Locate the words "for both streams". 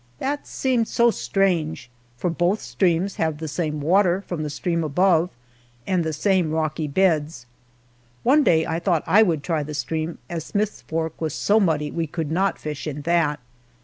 2.17-3.17